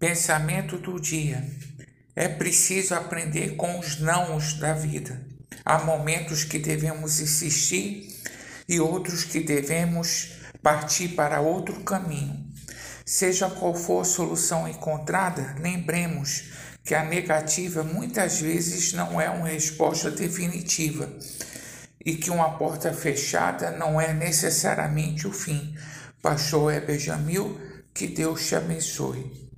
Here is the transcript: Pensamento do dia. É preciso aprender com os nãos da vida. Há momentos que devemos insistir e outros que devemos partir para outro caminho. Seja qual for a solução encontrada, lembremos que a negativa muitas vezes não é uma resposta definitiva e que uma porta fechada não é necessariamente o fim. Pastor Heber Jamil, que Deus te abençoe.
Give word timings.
Pensamento 0.00 0.78
do 0.78 0.98
dia. 0.98 1.46
É 2.16 2.26
preciso 2.26 2.94
aprender 2.94 3.56
com 3.56 3.78
os 3.78 4.00
nãos 4.00 4.54
da 4.54 4.72
vida. 4.72 5.20
Há 5.62 5.80
momentos 5.80 6.42
que 6.42 6.58
devemos 6.58 7.20
insistir 7.20 8.08
e 8.66 8.80
outros 8.80 9.24
que 9.24 9.40
devemos 9.40 10.40
partir 10.62 11.08
para 11.08 11.42
outro 11.42 11.84
caminho. 11.84 12.50
Seja 13.04 13.50
qual 13.50 13.74
for 13.74 14.00
a 14.00 14.06
solução 14.06 14.66
encontrada, 14.66 15.54
lembremos 15.60 16.44
que 16.82 16.94
a 16.94 17.04
negativa 17.04 17.82
muitas 17.82 18.40
vezes 18.40 18.94
não 18.94 19.20
é 19.20 19.28
uma 19.28 19.48
resposta 19.48 20.10
definitiva 20.10 21.12
e 22.02 22.14
que 22.14 22.30
uma 22.30 22.56
porta 22.56 22.90
fechada 22.94 23.70
não 23.72 24.00
é 24.00 24.14
necessariamente 24.14 25.26
o 25.26 25.32
fim. 25.32 25.76
Pastor 26.22 26.72
Heber 26.72 26.98
Jamil, 26.98 27.60
que 27.92 28.06
Deus 28.06 28.46
te 28.46 28.54
abençoe. 28.54 29.49